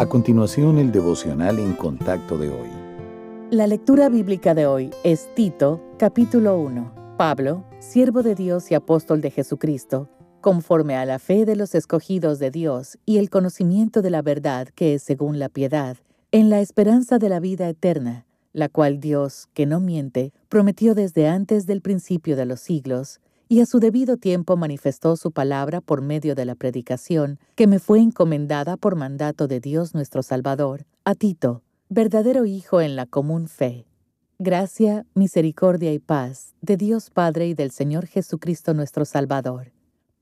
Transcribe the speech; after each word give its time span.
A 0.00 0.06
continuación, 0.06 0.78
el 0.78 0.92
devocional 0.92 1.58
en 1.58 1.74
contacto 1.74 2.38
de 2.38 2.48
hoy. 2.48 2.70
La 3.50 3.66
lectura 3.66 4.08
bíblica 4.08 4.54
de 4.54 4.64
hoy 4.64 4.88
es 5.04 5.28
Tito, 5.34 5.78
capítulo 5.98 6.56
1. 6.56 7.16
Pablo, 7.18 7.66
siervo 7.80 8.22
de 8.22 8.34
Dios 8.34 8.70
y 8.70 8.74
apóstol 8.74 9.20
de 9.20 9.30
Jesucristo, 9.30 10.08
conforme 10.40 10.96
a 10.96 11.04
la 11.04 11.18
fe 11.18 11.44
de 11.44 11.54
los 11.54 11.74
escogidos 11.74 12.38
de 12.38 12.50
Dios 12.50 12.96
y 13.04 13.18
el 13.18 13.28
conocimiento 13.28 14.00
de 14.00 14.08
la 14.08 14.22
verdad 14.22 14.68
que 14.68 14.94
es 14.94 15.02
según 15.02 15.38
la 15.38 15.50
piedad, 15.50 15.98
en 16.32 16.48
la 16.48 16.62
esperanza 16.62 17.18
de 17.18 17.28
la 17.28 17.38
vida 17.38 17.68
eterna, 17.68 18.24
la 18.54 18.70
cual 18.70 19.00
Dios, 19.00 19.50
que 19.52 19.66
no 19.66 19.80
miente, 19.80 20.32
prometió 20.48 20.94
desde 20.94 21.28
antes 21.28 21.66
del 21.66 21.82
principio 21.82 22.36
de 22.36 22.46
los 22.46 22.60
siglos, 22.60 23.20
y 23.52 23.60
a 23.60 23.66
su 23.66 23.80
debido 23.80 24.16
tiempo 24.16 24.56
manifestó 24.56 25.16
su 25.16 25.32
palabra 25.32 25.80
por 25.80 26.02
medio 26.02 26.36
de 26.36 26.44
la 26.44 26.54
predicación 26.54 27.40
que 27.56 27.66
me 27.66 27.80
fue 27.80 27.98
encomendada 27.98 28.76
por 28.76 28.94
mandato 28.94 29.48
de 29.48 29.58
Dios 29.58 29.92
nuestro 29.92 30.22
Salvador, 30.22 30.86
a 31.04 31.16
Tito, 31.16 31.64
verdadero 31.88 32.46
Hijo 32.46 32.80
en 32.80 32.94
la 32.94 33.06
común 33.06 33.48
fe. 33.48 33.88
Gracia, 34.38 35.04
misericordia 35.14 35.92
y 35.92 35.98
paz 35.98 36.54
de 36.60 36.76
Dios 36.76 37.10
Padre 37.10 37.48
y 37.48 37.54
del 37.54 37.72
Señor 37.72 38.06
Jesucristo 38.06 38.72
nuestro 38.72 39.04
Salvador. 39.04 39.72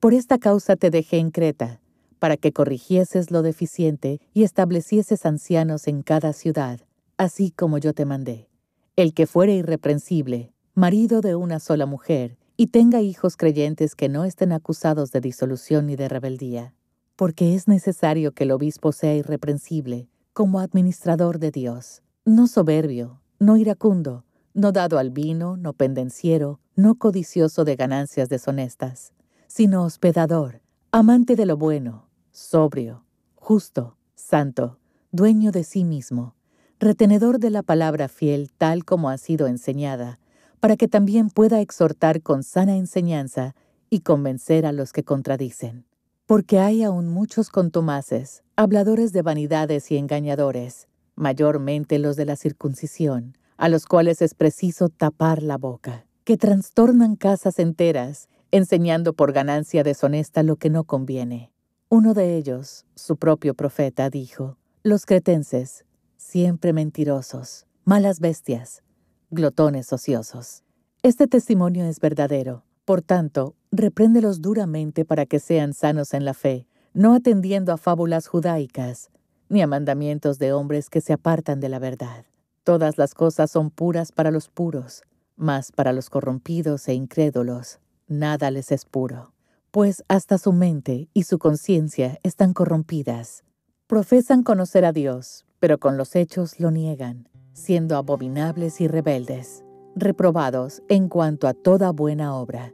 Por 0.00 0.14
esta 0.14 0.38
causa 0.38 0.76
te 0.76 0.88
dejé 0.88 1.18
en 1.18 1.30
Creta, 1.30 1.82
para 2.18 2.38
que 2.38 2.54
corrigieses 2.54 3.30
lo 3.30 3.42
deficiente 3.42 4.22
y 4.32 4.44
establecieses 4.44 5.26
ancianos 5.26 5.86
en 5.86 6.00
cada 6.00 6.32
ciudad, 6.32 6.80
así 7.18 7.50
como 7.50 7.76
yo 7.76 7.92
te 7.92 8.06
mandé. 8.06 8.48
El 8.96 9.12
que 9.12 9.26
fuere 9.26 9.52
irreprensible, 9.52 10.54
marido 10.74 11.20
de 11.20 11.34
una 11.34 11.60
sola 11.60 11.84
mujer, 11.84 12.37
y 12.60 12.66
tenga 12.66 13.00
hijos 13.00 13.36
creyentes 13.36 13.94
que 13.94 14.08
no 14.08 14.24
estén 14.24 14.50
acusados 14.50 15.12
de 15.12 15.20
disolución 15.20 15.86
ni 15.86 15.94
de 15.94 16.08
rebeldía, 16.08 16.74
porque 17.14 17.54
es 17.54 17.68
necesario 17.68 18.32
que 18.32 18.42
el 18.42 18.50
obispo 18.50 18.90
sea 18.90 19.14
irreprensible 19.14 20.08
como 20.32 20.58
administrador 20.58 21.38
de 21.38 21.52
Dios, 21.52 22.02
no 22.24 22.48
soberbio, 22.48 23.20
no 23.38 23.56
iracundo, 23.56 24.24
no 24.54 24.72
dado 24.72 24.98
al 24.98 25.10
vino, 25.10 25.56
no 25.56 25.72
pendenciero, 25.72 26.58
no 26.74 26.96
codicioso 26.96 27.64
de 27.64 27.76
ganancias 27.76 28.28
deshonestas, 28.28 29.12
sino 29.46 29.84
hospedador, 29.84 30.60
amante 30.90 31.36
de 31.36 31.46
lo 31.46 31.56
bueno, 31.56 32.08
sobrio, 32.32 33.04
justo, 33.36 33.96
santo, 34.16 34.80
dueño 35.12 35.52
de 35.52 35.62
sí 35.62 35.84
mismo, 35.84 36.34
retenedor 36.80 37.38
de 37.38 37.50
la 37.50 37.62
palabra 37.62 38.08
fiel 38.08 38.50
tal 38.58 38.84
como 38.84 39.10
ha 39.10 39.18
sido 39.18 39.46
enseñada, 39.46 40.18
para 40.60 40.76
que 40.76 40.88
también 40.88 41.30
pueda 41.30 41.60
exhortar 41.60 42.22
con 42.22 42.42
sana 42.42 42.76
enseñanza 42.76 43.54
y 43.90 44.00
convencer 44.00 44.66
a 44.66 44.72
los 44.72 44.92
que 44.92 45.04
contradicen. 45.04 45.84
Porque 46.26 46.58
hay 46.58 46.82
aún 46.82 47.08
muchos 47.08 47.48
contumaces, 47.50 48.42
habladores 48.56 49.12
de 49.12 49.22
vanidades 49.22 49.90
y 49.90 49.96
engañadores, 49.96 50.88
mayormente 51.14 51.98
los 51.98 52.16
de 52.16 52.26
la 52.26 52.36
circuncisión, 52.36 53.36
a 53.56 53.68
los 53.68 53.86
cuales 53.86 54.22
es 54.22 54.34
preciso 54.34 54.88
tapar 54.88 55.42
la 55.42 55.56
boca, 55.56 56.06
que 56.24 56.36
trastornan 56.36 57.16
casas 57.16 57.58
enteras, 57.58 58.28
enseñando 58.50 59.14
por 59.14 59.32
ganancia 59.32 59.82
deshonesta 59.82 60.42
lo 60.42 60.56
que 60.56 60.70
no 60.70 60.84
conviene. 60.84 61.50
Uno 61.88 62.14
de 62.14 62.36
ellos, 62.36 62.84
su 62.94 63.16
propio 63.16 63.54
profeta, 63.54 64.10
dijo, 64.10 64.58
Los 64.82 65.06
cretenses, 65.06 65.86
siempre 66.16 66.72
mentirosos, 66.72 67.66
malas 67.84 68.20
bestias, 68.20 68.82
glotones 69.30 69.92
ociosos. 69.92 70.62
Este 71.02 71.26
testimonio 71.26 71.84
es 71.84 72.00
verdadero. 72.00 72.64
Por 72.86 73.02
tanto, 73.02 73.54
repréndelos 73.70 74.40
duramente 74.40 75.04
para 75.04 75.26
que 75.26 75.38
sean 75.38 75.74
sanos 75.74 76.14
en 76.14 76.24
la 76.24 76.32
fe, 76.32 76.66
no 76.94 77.14
atendiendo 77.14 77.72
a 77.72 77.76
fábulas 77.76 78.26
judaicas, 78.26 79.10
ni 79.50 79.60
a 79.60 79.66
mandamientos 79.66 80.38
de 80.38 80.54
hombres 80.54 80.88
que 80.88 81.02
se 81.02 81.12
apartan 81.12 81.60
de 81.60 81.68
la 81.68 81.78
verdad. 81.78 82.24
Todas 82.64 82.96
las 82.96 83.12
cosas 83.12 83.50
son 83.50 83.70
puras 83.70 84.12
para 84.12 84.30
los 84.30 84.48
puros, 84.48 85.02
mas 85.36 85.72
para 85.72 85.92
los 85.92 86.08
corrompidos 86.08 86.88
e 86.88 86.94
incrédulos, 86.94 87.80
nada 88.06 88.50
les 88.50 88.72
es 88.72 88.86
puro, 88.86 89.34
pues 89.70 90.02
hasta 90.08 90.38
su 90.38 90.52
mente 90.52 91.10
y 91.12 91.24
su 91.24 91.38
conciencia 91.38 92.18
están 92.22 92.54
corrompidas. 92.54 93.44
Profesan 93.86 94.42
conocer 94.42 94.86
a 94.86 94.92
Dios, 94.92 95.44
pero 95.60 95.78
con 95.78 95.98
los 95.98 96.16
hechos 96.16 96.58
lo 96.58 96.70
niegan 96.70 97.28
siendo 97.58 97.96
abominables 97.96 98.80
y 98.80 98.88
rebeldes, 98.88 99.64
reprobados 99.96 100.82
en 100.88 101.08
cuanto 101.08 101.48
a 101.48 101.54
toda 101.54 101.90
buena 101.90 102.34
obra. 102.34 102.72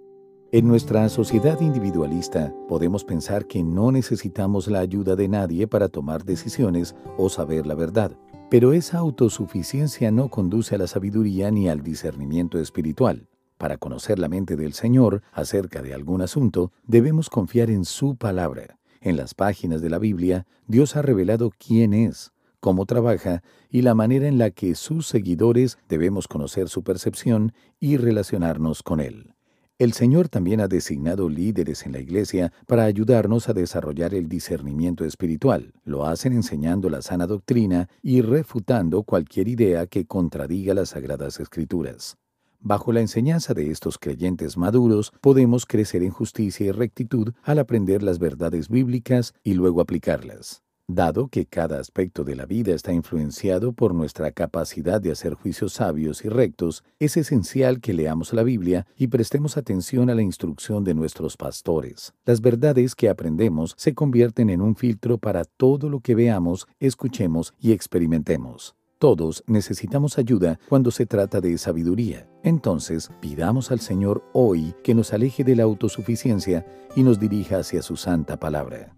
En 0.52 0.68
nuestra 0.68 1.08
sociedad 1.08 1.60
individualista 1.60 2.54
podemos 2.68 3.02
pensar 3.02 3.46
que 3.46 3.64
no 3.64 3.90
necesitamos 3.90 4.68
la 4.68 4.80
ayuda 4.80 5.16
de 5.16 5.26
nadie 5.26 5.66
para 5.66 5.88
tomar 5.88 6.24
decisiones 6.24 6.94
o 7.16 7.28
saber 7.28 7.66
la 7.66 7.74
verdad, 7.74 8.12
pero 8.50 8.72
esa 8.72 8.98
autosuficiencia 8.98 10.12
no 10.12 10.28
conduce 10.28 10.76
a 10.76 10.78
la 10.78 10.86
sabiduría 10.86 11.50
ni 11.50 11.68
al 11.68 11.82
discernimiento 11.82 12.60
espiritual. 12.60 13.26
Para 13.58 13.78
conocer 13.78 14.18
la 14.18 14.28
mente 14.28 14.54
del 14.54 14.74
Señor 14.74 15.22
acerca 15.32 15.80
de 15.82 15.94
algún 15.94 16.20
asunto, 16.20 16.70
debemos 16.86 17.30
confiar 17.30 17.70
en 17.70 17.84
su 17.84 18.14
palabra. 18.16 18.78
En 19.00 19.16
las 19.16 19.34
páginas 19.34 19.80
de 19.80 19.90
la 19.90 19.98
Biblia, 19.98 20.46
Dios 20.66 20.96
ha 20.96 21.02
revelado 21.02 21.50
quién 21.58 21.94
es, 21.94 22.33
cómo 22.64 22.86
trabaja 22.86 23.42
y 23.68 23.82
la 23.82 23.94
manera 23.94 24.26
en 24.26 24.38
la 24.38 24.50
que 24.50 24.74
sus 24.74 25.06
seguidores 25.06 25.76
debemos 25.86 26.26
conocer 26.26 26.70
su 26.70 26.82
percepción 26.82 27.52
y 27.78 27.98
relacionarnos 27.98 28.82
con 28.82 29.00
Él. 29.00 29.34
El 29.76 29.92
Señor 29.92 30.30
también 30.30 30.62
ha 30.62 30.66
designado 30.66 31.28
líderes 31.28 31.84
en 31.84 31.92
la 31.92 32.00
Iglesia 32.00 32.54
para 32.66 32.84
ayudarnos 32.84 33.50
a 33.50 33.52
desarrollar 33.52 34.14
el 34.14 34.30
discernimiento 34.30 35.04
espiritual. 35.04 35.74
Lo 35.84 36.06
hacen 36.06 36.32
enseñando 36.32 36.88
la 36.88 37.02
sana 37.02 37.26
doctrina 37.26 37.90
y 38.00 38.22
refutando 38.22 39.02
cualquier 39.02 39.48
idea 39.48 39.86
que 39.86 40.06
contradiga 40.06 40.72
las 40.72 40.88
sagradas 40.88 41.40
escrituras. 41.40 42.16
Bajo 42.60 42.94
la 42.94 43.02
enseñanza 43.02 43.52
de 43.52 43.70
estos 43.70 43.98
creyentes 43.98 44.56
maduros, 44.56 45.12
podemos 45.20 45.66
crecer 45.66 46.02
en 46.02 46.12
justicia 46.12 46.64
y 46.64 46.70
rectitud 46.70 47.34
al 47.42 47.58
aprender 47.58 48.02
las 48.02 48.18
verdades 48.18 48.70
bíblicas 48.70 49.34
y 49.42 49.52
luego 49.52 49.82
aplicarlas. 49.82 50.64
Dado 50.86 51.28
que 51.28 51.46
cada 51.46 51.80
aspecto 51.80 52.24
de 52.24 52.36
la 52.36 52.44
vida 52.44 52.74
está 52.74 52.92
influenciado 52.92 53.72
por 53.72 53.94
nuestra 53.94 54.32
capacidad 54.32 55.00
de 55.00 55.12
hacer 55.12 55.32
juicios 55.32 55.72
sabios 55.72 56.26
y 56.26 56.28
rectos, 56.28 56.84
es 56.98 57.16
esencial 57.16 57.80
que 57.80 57.94
leamos 57.94 58.34
la 58.34 58.42
Biblia 58.42 58.86
y 58.98 59.06
prestemos 59.06 59.56
atención 59.56 60.10
a 60.10 60.14
la 60.14 60.20
instrucción 60.20 60.84
de 60.84 60.92
nuestros 60.92 61.38
pastores. 61.38 62.12
Las 62.26 62.42
verdades 62.42 62.94
que 62.94 63.08
aprendemos 63.08 63.72
se 63.78 63.94
convierten 63.94 64.50
en 64.50 64.60
un 64.60 64.76
filtro 64.76 65.16
para 65.16 65.44
todo 65.44 65.88
lo 65.88 66.00
que 66.00 66.14
veamos, 66.14 66.68
escuchemos 66.80 67.54
y 67.58 67.72
experimentemos. 67.72 68.74
Todos 68.98 69.42
necesitamos 69.46 70.18
ayuda 70.18 70.58
cuando 70.68 70.90
se 70.90 71.06
trata 71.06 71.40
de 71.40 71.56
sabiduría. 71.56 72.28
Entonces, 72.42 73.10
pidamos 73.22 73.70
al 73.70 73.80
Señor 73.80 74.22
hoy 74.34 74.74
que 74.82 74.94
nos 74.94 75.14
aleje 75.14 75.44
de 75.44 75.56
la 75.56 75.62
autosuficiencia 75.62 76.66
y 76.94 77.02
nos 77.02 77.18
dirija 77.18 77.60
hacia 77.60 77.80
su 77.80 77.96
santa 77.96 78.38
palabra. 78.38 78.94